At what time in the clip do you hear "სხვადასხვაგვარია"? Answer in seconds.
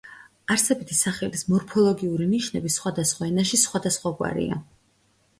3.65-4.57